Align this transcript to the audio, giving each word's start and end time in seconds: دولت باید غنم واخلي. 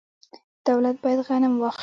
دولت 0.67 0.95
باید 1.03 1.19
غنم 1.29 1.53
واخلي. 1.59 1.79